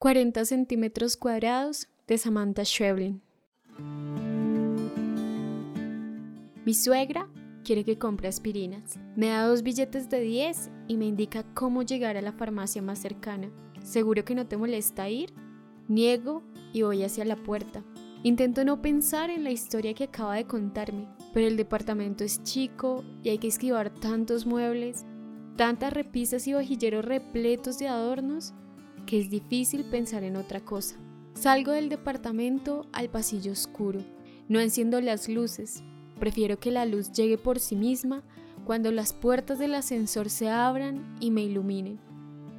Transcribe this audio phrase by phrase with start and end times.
[0.00, 3.20] 40 centímetros cuadrados de Samantha Schweblin.
[6.64, 7.28] Mi suegra
[7.64, 8.98] quiere que compre aspirinas.
[9.14, 12.98] Me da dos billetes de 10 y me indica cómo llegar a la farmacia más
[12.98, 13.50] cercana.
[13.82, 15.34] ¿Seguro que no te molesta ir?
[15.86, 17.84] Niego y voy hacia la puerta.
[18.22, 23.04] Intento no pensar en la historia que acaba de contarme, pero el departamento es chico
[23.22, 25.04] y hay que esquivar tantos muebles,
[25.56, 28.54] tantas repisas y vajilleros repletos de adornos
[29.10, 30.94] que es difícil pensar en otra cosa.
[31.34, 33.98] Salgo del departamento al pasillo oscuro.
[34.48, 35.82] No enciendo las luces.
[36.20, 38.22] Prefiero que la luz llegue por sí misma
[38.64, 41.98] cuando las puertas del ascensor se abran y me iluminen.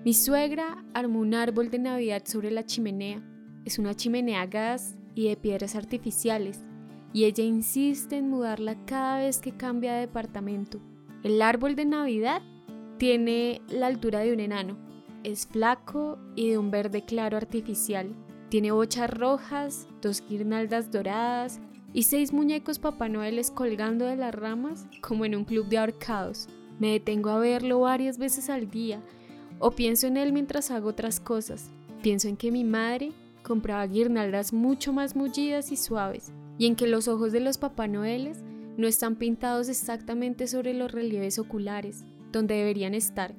[0.03, 3.23] Mi suegra armó un árbol de Navidad sobre la chimenea.
[3.63, 6.59] Es una chimenea a gas y de piedras artificiales,
[7.13, 10.81] y ella insiste en mudarla cada vez que cambia de departamento.
[11.23, 12.41] El árbol de Navidad
[12.97, 14.90] tiene la altura de un enano
[15.23, 18.15] es flaco y de un verde claro artificial.
[18.49, 21.59] Tiene bochas rojas, dos guirnaldas doradas
[21.93, 26.47] y seis muñecos Papá Noeles colgando de las ramas como en un club de ahorcados.
[26.79, 29.01] Me detengo a verlo varias veces al día
[29.59, 31.69] o pienso en él mientras hago otras cosas.
[32.01, 33.11] Pienso en que mi madre
[33.43, 37.87] compraba guirnaldas mucho más mullidas y suaves y en que los ojos de los Papá
[37.87, 38.43] Noeles
[38.77, 43.35] no están pintados exactamente sobre los relieves oculares, donde deberían estar.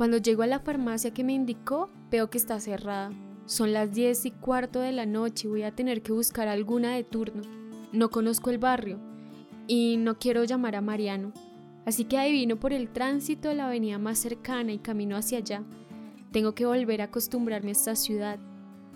[0.00, 3.12] Cuando llego a la farmacia que me indicó, veo que está cerrada.
[3.44, 6.94] Son las 10 y cuarto de la noche y voy a tener que buscar alguna
[6.94, 7.42] de turno.
[7.92, 8.98] No conozco el barrio
[9.66, 11.34] y no quiero llamar a Mariano.
[11.84, 15.64] Así que adivino por el tránsito de la avenida más cercana y camino hacia allá.
[16.32, 18.38] Tengo que volver a acostumbrarme a esta ciudad.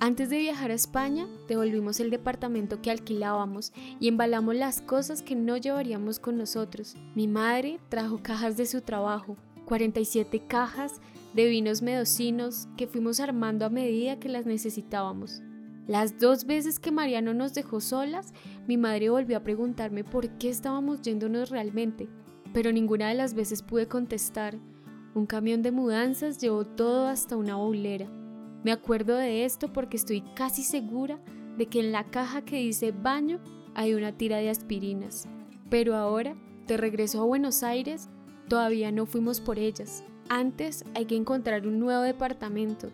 [0.01, 5.35] Antes de viajar a España, devolvimos el departamento que alquilábamos y embalamos las cosas que
[5.35, 6.97] no llevaríamos con nosotros.
[7.15, 11.01] Mi madre trajo cajas de su trabajo, 47 cajas
[11.35, 15.43] de vinos medocinos que fuimos armando a medida que las necesitábamos.
[15.87, 18.33] Las dos veces que Mariano nos dejó solas,
[18.67, 22.09] mi madre volvió a preguntarme por qué estábamos yéndonos realmente,
[22.55, 24.59] pero ninguna de las veces pude contestar.
[25.15, 28.09] Un camión de mudanzas llevó todo hasta una baulera.
[28.65, 31.21] Me acuerdo de esto porque estoy casi segura
[31.59, 33.41] de que en la caja que dice baño
[33.75, 35.29] hay una tira de aspirinas.
[35.69, 36.35] Pero ahora,
[36.67, 38.09] de regreso a Buenos Aires,
[38.49, 40.05] Todavía no fuimos por ellas.
[40.29, 42.89] Antes hay que encontrar un nuevo departamento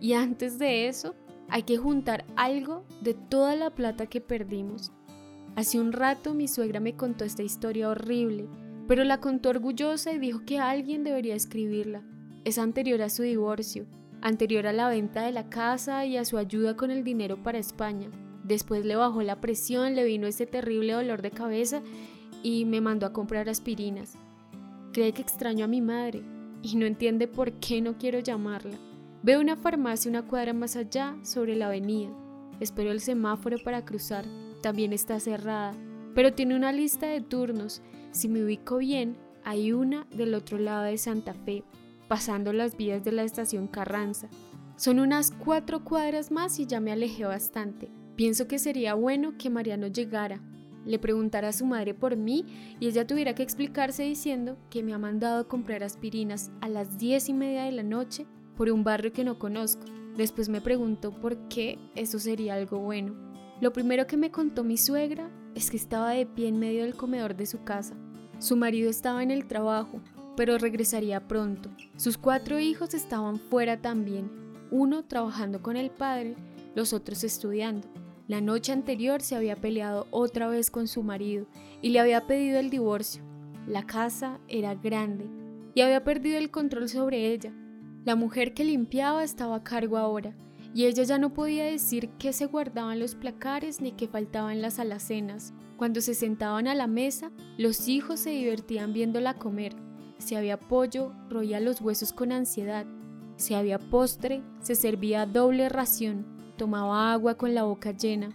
[0.00, 1.14] y antes de eso
[1.48, 4.92] hay que juntar algo de toda la plata que perdimos.
[5.54, 8.48] Hace un rato mi suegra me contó esta historia horrible,
[8.86, 12.02] pero la contó orgullosa y dijo que alguien debería escribirla.
[12.44, 13.86] Es anterior a su divorcio,
[14.20, 17.58] anterior a la venta de la casa y a su ayuda con el dinero para
[17.58, 18.10] España.
[18.44, 21.82] Después le bajó la presión, le vino ese terrible dolor de cabeza
[22.42, 24.16] y me mandó a comprar aspirinas.
[24.96, 26.22] Cree que extraño a mi madre
[26.62, 28.78] y no entiende por qué no quiero llamarla.
[29.22, 32.08] Veo una farmacia una cuadra más allá, sobre la avenida.
[32.60, 34.24] Espero el semáforo para cruzar.
[34.62, 35.74] También está cerrada,
[36.14, 37.82] pero tiene una lista de turnos.
[38.10, 41.62] Si me ubico bien, hay una del otro lado de Santa Fe,
[42.08, 44.30] pasando las vías de la estación Carranza.
[44.76, 47.90] Son unas cuatro cuadras más y ya me alejé bastante.
[48.16, 50.40] Pienso que sería bueno que Mariano llegara,
[50.86, 52.46] le preguntara a su madre por mí
[52.80, 56.96] y ella tuviera que explicarse diciendo que me ha mandado a comprar aspirinas a las
[56.96, 58.26] diez y media de la noche
[58.56, 59.84] por un barrio que no conozco.
[60.16, 63.14] Después me preguntó por qué eso sería algo bueno.
[63.60, 66.94] Lo primero que me contó mi suegra es que estaba de pie en medio del
[66.94, 67.94] comedor de su casa.
[68.38, 70.00] Su marido estaba en el trabajo,
[70.36, 71.70] pero regresaría pronto.
[71.96, 74.30] Sus cuatro hijos estaban fuera también,
[74.70, 76.36] uno trabajando con el padre,
[76.74, 77.88] los otros estudiando.
[78.28, 81.46] La noche anterior se había peleado otra vez con su marido
[81.80, 83.22] y le había pedido el divorcio.
[83.68, 85.30] La casa era grande
[85.74, 87.52] y había perdido el control sobre ella.
[88.04, 90.34] La mujer que limpiaba estaba a cargo ahora
[90.74, 94.80] y ella ya no podía decir qué se guardaban los placares ni qué faltaban las
[94.80, 95.54] alacenas.
[95.76, 99.76] Cuando se sentaban a la mesa, los hijos se divertían viéndola comer.
[100.18, 102.86] Si había pollo, roía los huesos con ansiedad.
[103.36, 108.30] Si había postre, se servía doble ración Tomaba agua con la boca llena.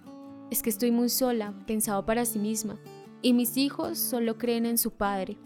[0.52, 2.78] Es que estoy muy sola, pensaba para sí misma,
[3.22, 5.38] y mis hijos solo creen en su padre.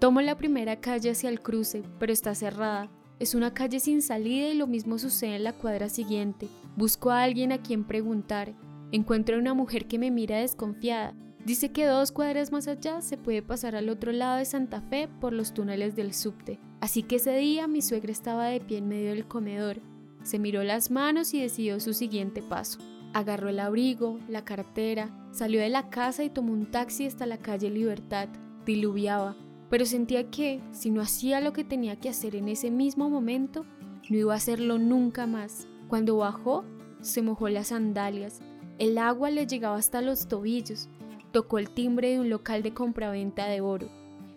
[0.00, 2.90] Tomo la primera calle hacia el cruce, pero está cerrada.
[3.18, 6.48] Es una calle sin salida y lo mismo sucede en la cuadra siguiente.
[6.76, 8.54] Busco a alguien a quien preguntar.
[8.92, 11.14] Encuentro a una mujer que me mira desconfiada.
[11.44, 15.08] Dice que dos cuadras más allá se puede pasar al otro lado de Santa Fe
[15.20, 16.58] por los túneles del subte.
[16.80, 19.80] Así que ese día mi suegra estaba de pie en medio del comedor.
[20.22, 22.78] Se miró las manos y decidió su siguiente paso.
[23.12, 27.38] Agarró el abrigo, la cartera, salió de la casa y tomó un taxi hasta la
[27.38, 28.28] calle Libertad.
[28.64, 29.36] Diluviaba,
[29.68, 33.64] pero sentía que, si no hacía lo que tenía que hacer en ese mismo momento,
[34.08, 35.66] no iba a hacerlo nunca más.
[35.88, 36.64] Cuando bajó,
[37.00, 38.40] se mojó las sandalias.
[38.78, 40.88] El agua le llegaba hasta los tobillos.
[41.32, 43.88] Tocó el timbre de un local de compraventa de oro.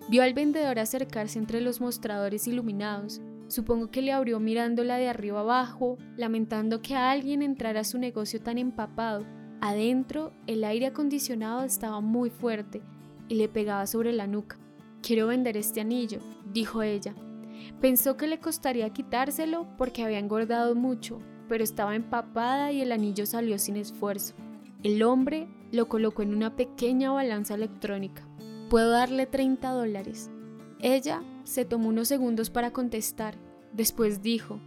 [0.09, 3.21] Vio al vendedor acercarse entre los mostradores iluminados.
[3.47, 8.41] Supongo que le abrió mirándola de arriba abajo, lamentando que alguien entrara a su negocio
[8.41, 9.25] tan empapado.
[9.61, 12.81] Adentro, el aire acondicionado estaba muy fuerte
[13.27, 14.57] y le pegaba sobre la nuca.
[15.01, 16.19] Quiero vender este anillo,
[16.51, 17.13] dijo ella.
[17.79, 23.25] Pensó que le costaría quitárselo porque había engordado mucho, pero estaba empapada y el anillo
[23.25, 24.33] salió sin esfuerzo.
[24.83, 28.27] El hombre lo colocó en una pequeña balanza electrónica.
[28.69, 30.29] Puedo darle 30 dólares.
[30.83, 33.37] Ella se tomó unos segundos para contestar.
[33.71, 34.59] Después dijo,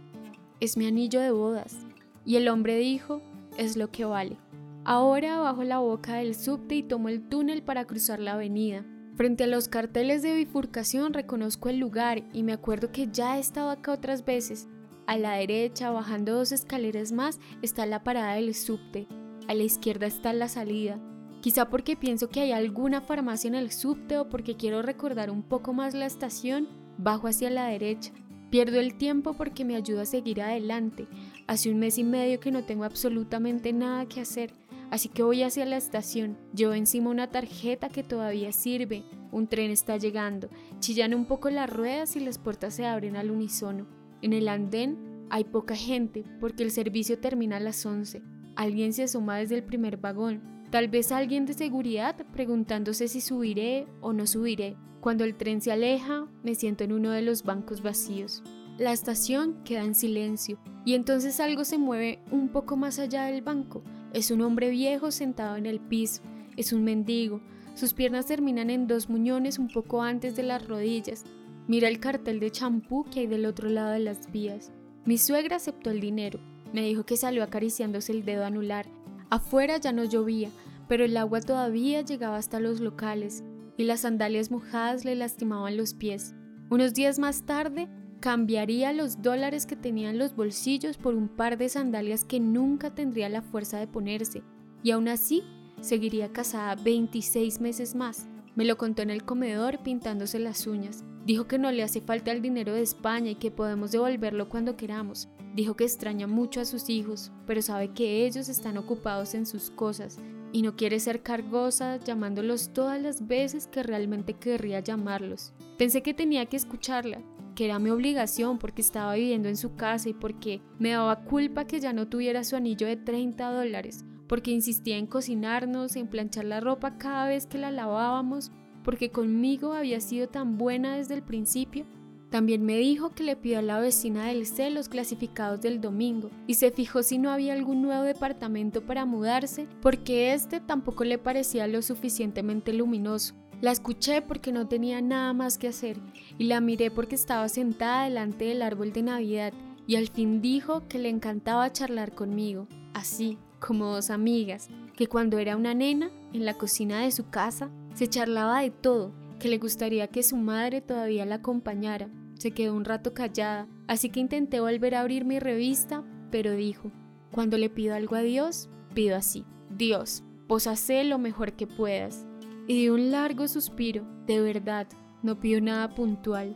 [0.59, 1.77] es mi anillo de bodas.
[2.25, 3.21] Y el hombre dijo,
[3.55, 4.39] es lo que vale.
[4.83, 8.83] Ahora bajo la boca del subte y tomo el túnel para cruzar la avenida.
[9.13, 13.39] Frente a los carteles de bifurcación reconozco el lugar y me acuerdo que ya he
[13.39, 14.67] estado acá otras veces.
[15.05, 19.07] A la derecha, bajando dos escaleras más, está la parada del subte.
[19.47, 20.99] A la izquierda está la salida.
[21.41, 25.43] Quizá porque pienso que hay alguna farmacia en el subte o porque quiero recordar un
[25.43, 26.67] poco más la estación,
[26.97, 28.11] bajo hacia la derecha.
[28.49, 31.07] Pierdo el tiempo porque me ayuda a seguir adelante.
[31.47, 34.53] Hace un mes y medio que no tengo absolutamente nada que hacer.
[34.89, 39.03] Así que voy hacia la estación, llevo encima una tarjeta que todavía sirve,
[39.33, 40.49] un tren está llegando,
[40.79, 43.85] chillan un poco las ruedas y las puertas se abren al unísono.
[44.21, 48.21] En el andén hay poca gente porque el servicio termina a las 11.
[48.55, 53.87] Alguien se asoma desde el primer vagón, tal vez alguien de seguridad preguntándose si subiré
[54.01, 54.75] o no subiré.
[55.01, 58.43] Cuando el tren se aleja, me siento en uno de los bancos vacíos.
[58.77, 63.41] La estación queda en silencio y entonces algo se mueve un poco más allá del
[63.41, 63.83] banco.
[64.13, 66.21] Es un hombre viejo sentado en el piso,
[66.55, 67.41] es un mendigo,
[67.77, 71.25] sus piernas terminan en dos muñones un poco antes de las rodillas.
[71.67, 74.71] Mira el cartel de champú que hay del otro lado de las vías.
[75.05, 76.39] Mi suegra aceptó el dinero,
[76.73, 78.87] me dijo que salió acariciándose el dedo anular.
[79.29, 80.49] Afuera ya no llovía,
[80.87, 83.43] pero el agua todavía llegaba hasta los locales
[83.77, 86.33] y las sandalias mojadas le lastimaban los pies.
[86.69, 87.87] Unos días más tarde,
[88.19, 92.95] Cambiaría los dólares que tenía en los bolsillos por un par de sandalias que nunca
[92.95, 94.41] tendría la fuerza de ponerse,
[94.81, 95.43] y aún así
[95.81, 98.27] seguiría casada 26 meses más.
[98.55, 101.03] Me lo contó en el comedor pintándose las uñas.
[101.27, 104.77] Dijo que no le hace falta el dinero de España y que podemos devolverlo cuando
[104.77, 105.29] queramos.
[105.57, 109.71] Dijo que extraña mucho a sus hijos, pero sabe que ellos están ocupados en sus
[109.71, 110.19] cosas
[110.53, 115.55] y no quiere ser cargosa llamándolos todas las veces que realmente querría llamarlos.
[115.79, 117.23] Pensé que tenía que escucharla,
[117.55, 121.65] que era mi obligación porque estaba viviendo en su casa y porque me daba culpa
[121.65, 126.45] que ya no tuviera su anillo de 30 dólares, porque insistía en cocinarnos, en planchar
[126.45, 128.51] la ropa cada vez que la lavábamos,
[128.83, 131.87] porque conmigo había sido tan buena desde el principio.
[132.29, 136.29] También me dijo que le pidió a la vecina del C los clasificados del domingo
[136.45, 141.17] y se fijó si no había algún nuevo departamento para mudarse porque este tampoco le
[141.17, 143.33] parecía lo suficientemente luminoso.
[143.61, 145.97] La escuché porque no tenía nada más que hacer
[146.37, 149.53] y la miré porque estaba sentada delante del árbol de Navidad
[149.87, 155.39] y al fin dijo que le encantaba charlar conmigo, así como dos amigas, que cuando
[155.39, 159.57] era una nena, en la cocina de su casa, se charlaba de todo, que le
[159.57, 162.09] gustaría que su madre todavía la acompañara.
[162.37, 166.91] Se quedó un rato callada, así que intenté volver a abrir mi revista, pero dijo,
[167.31, 172.27] cuando le pido algo a Dios, pido así, Dios, vos hacé lo mejor que puedas,
[172.67, 174.87] y de un largo suspiro, de verdad,
[175.23, 176.55] no pido nada puntual.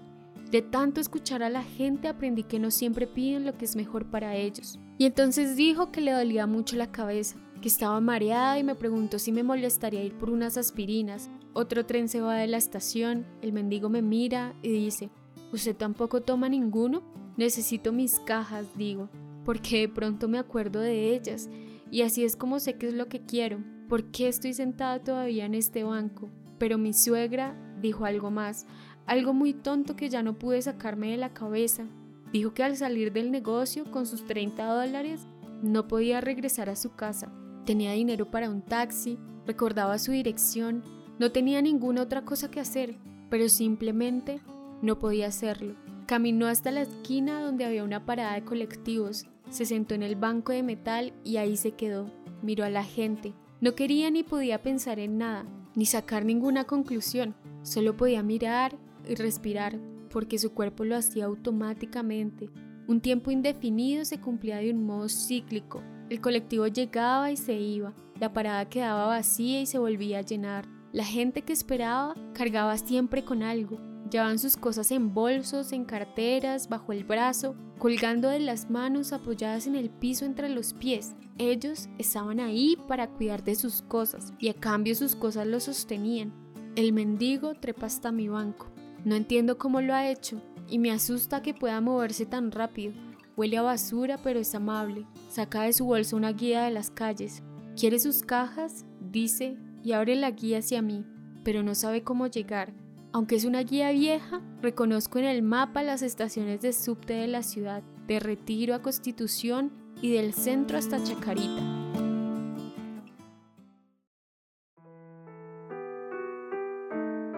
[0.52, 4.12] De tanto escuchar a la gente aprendí que no siempre piden lo que es mejor
[4.12, 4.78] para ellos.
[4.98, 9.18] Y entonces dijo que le dolía mucho la cabeza, que estaba mareada y me preguntó
[9.18, 11.32] si me molestaría ir por unas aspirinas.
[11.54, 15.10] Otro tren se va de la estación, el mendigo me mira y dice,
[15.51, 17.03] ¿usted tampoco toma ninguno?
[17.38, 19.10] Necesito mis cajas, digo,
[19.46, 21.50] porque de pronto me acuerdo de ellas
[21.89, 23.63] y así es como sé qué es lo que quiero.
[23.89, 26.29] ¿Por qué estoy sentada todavía en este banco?
[26.58, 28.65] Pero mi suegra dijo algo más,
[29.05, 31.86] algo muy tonto que ya no pude sacarme de la cabeza.
[32.31, 35.27] Dijo que al salir del negocio con sus 30 dólares
[35.62, 37.31] no podía regresar a su casa.
[37.65, 40.84] Tenía dinero para un taxi, recordaba su dirección,
[41.20, 42.98] no tenía ninguna otra cosa que hacer,
[43.29, 44.41] pero simplemente
[44.82, 45.76] no podía hacerlo.
[46.06, 50.52] Caminó hasta la esquina donde había una parada de colectivos, se sentó en el banco
[50.52, 52.12] de metal y ahí se quedó.
[52.42, 55.46] Miró a la gente, no quería ni podía pensar en nada,
[55.76, 58.76] ni sacar ninguna conclusión, solo podía mirar
[59.08, 62.50] y respirar, porque su cuerpo lo hacía automáticamente.
[62.88, 65.84] Un tiempo indefinido se cumplía de un modo cíclico.
[66.10, 70.68] El colectivo llegaba y se iba, la parada quedaba vacía y se volvía a llenar.
[70.92, 73.80] La gente que esperaba cargaba siempre con algo.
[74.12, 79.68] Llevaban sus cosas en bolsos, en carteras, bajo el brazo, colgando de las manos apoyadas
[79.68, 81.15] en el piso entre los pies.
[81.38, 86.34] Ellos estaban ahí para cuidar de sus cosas y a cambio sus cosas lo sostenían.
[86.75, 88.68] El mendigo trepa hasta mi banco.
[89.06, 92.94] No entiendo cómo lo ha hecho y me asusta que pueda moverse tan rápido.
[93.38, 95.06] Huele a basura pero es amable.
[95.30, 97.44] Saca de su bolsa una guía de las calles.
[97.80, 101.06] Quiere sus cajas, dice, y abre la guía hacia mí,
[101.46, 102.74] pero no sabe cómo llegar.
[103.13, 107.44] Aunque es una guía vieja, reconozco en el mapa las estaciones de subte de la
[107.44, 111.62] ciudad, de Retiro a Constitución y del centro hasta Chacarita.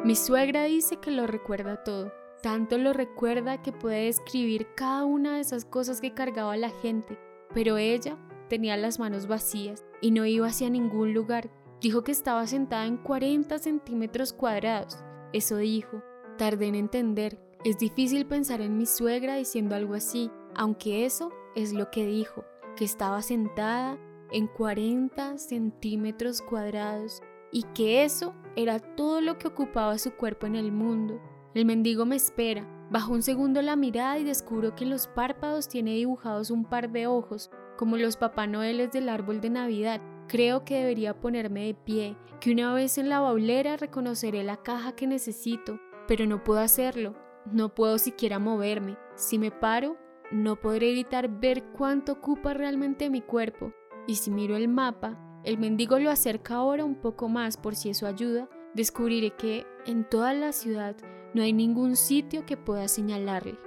[0.05, 2.11] Mi suegra dice que lo recuerda todo.
[2.43, 7.17] Tanto lo recuerda que puede describir cada una de esas cosas que cargaba la gente,
[7.53, 8.17] pero ella
[8.49, 11.49] tenía las manos vacías y no iba hacia ningún lugar.
[11.81, 15.03] Dijo que estaba sentada en 40 centímetros cuadrados.
[15.33, 16.03] Eso dijo.
[16.37, 17.39] Tardé en entender.
[17.63, 22.43] Es difícil pensar en mi suegra diciendo algo así, aunque eso es lo que dijo,
[22.75, 23.97] que estaba sentada
[24.31, 27.21] en 40 centímetros cuadrados
[27.51, 31.21] y que eso era todo lo que ocupaba su cuerpo en el mundo.
[31.53, 32.67] El mendigo me espera.
[32.89, 36.91] Bajo un segundo la mirada y descubro que en los párpados tiene dibujados un par
[36.91, 40.01] de ojos, como los Papá Noeles del árbol de Navidad.
[40.33, 44.95] Creo que debería ponerme de pie, que una vez en la baulera reconoceré la caja
[44.95, 47.13] que necesito, pero no puedo hacerlo,
[47.51, 48.97] no puedo siquiera moverme.
[49.13, 49.95] Si me paro,
[50.31, 53.73] no podré evitar ver cuánto ocupa realmente mi cuerpo.
[54.07, 57.91] Y si miro el mapa, el mendigo lo acerca ahora un poco más por si
[57.91, 60.95] eso ayuda, descubriré que en toda la ciudad
[61.35, 63.59] no hay ningún sitio que pueda señalarle.